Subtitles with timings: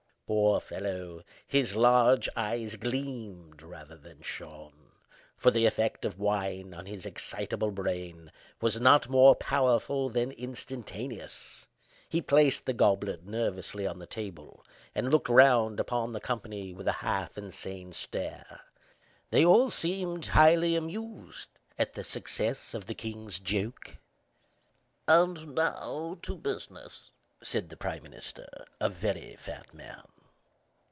[0.33, 1.23] Poor fellow!
[1.45, 4.93] his large eyes gleamed, rather than shone;
[5.35, 11.67] for the effect of wine on his excitable brain was not more powerful than instantaneous.
[12.07, 16.87] He placed the goblet nervously on the table, and looked round upon the company with
[16.87, 18.61] a half insane stare.
[19.31, 23.97] They all seemed highly amused at the success of the king's 'joke.'
[25.09, 27.11] "And now to business,"
[27.43, 28.47] said the prime minister,
[28.79, 30.03] a very fat man.